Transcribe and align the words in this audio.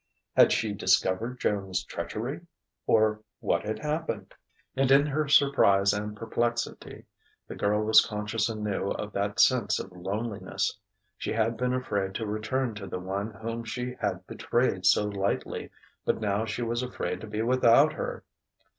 Had 0.35 0.51
she 0.51 0.73
discovered 0.73 1.39
Joan's 1.39 1.83
treachery? 1.83 2.47
Or 2.87 3.21
what 3.39 3.63
had 3.67 3.77
happened? 3.77 4.33
And 4.75 4.89
in 4.89 5.05
her 5.05 5.27
surprise 5.27 5.93
and 5.93 6.17
perplexity, 6.17 7.05
the 7.47 7.53
girl 7.53 7.83
was 7.83 8.03
conscious 8.03 8.49
anew 8.49 8.89
of 8.93 9.11
that 9.13 9.39
sense 9.39 9.77
of 9.77 9.91
loneliness. 9.91 10.79
She 11.19 11.33
had 11.33 11.55
been 11.55 11.75
afraid 11.75 12.15
to 12.15 12.25
return 12.25 12.73
to 12.77 12.87
the 12.87 12.97
one 12.99 13.29
whom 13.29 13.63
she 13.63 13.93
had 13.99 14.25
betrayed 14.25 14.87
so 14.87 15.05
lightly; 15.05 15.69
but 16.03 16.19
now 16.19 16.45
she 16.45 16.63
was 16.63 16.81
afraid 16.81 17.21
to 17.21 17.27
be 17.27 17.43
without 17.43 17.93
her. 17.93 18.23